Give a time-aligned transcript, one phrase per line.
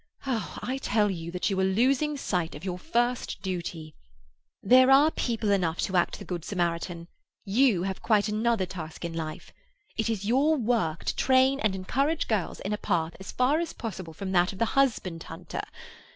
[0.25, 3.93] Oh, I tell you that you are losing sight of your first duty.
[4.63, 7.07] There are people enough to act the good Samaritan;
[7.45, 9.53] you have quite another task in life.
[9.97, 13.73] It is your work to train and encourage girls in a path as far as
[13.73, 15.61] possible from that of the husband hunter.